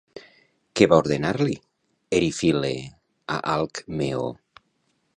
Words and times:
Què 0.79 0.87
va 0.93 0.97
ordenar-li 1.01 1.59
Erifile 2.21 2.75
a 3.37 3.39
Alcmeó? 3.57 4.29